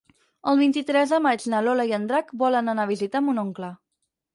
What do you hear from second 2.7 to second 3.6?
anar a visitar mon